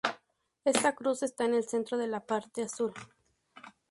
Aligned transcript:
Esta 0.65 0.95
cruz 0.95 1.21
está 1.21 1.45
en 1.45 1.53
el 1.53 1.69
centro 1.69 1.95
de 1.95 2.07
la 2.07 2.25
parte 2.25 2.63
azul. 2.63 2.91